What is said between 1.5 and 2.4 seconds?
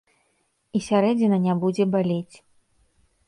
будзе балець.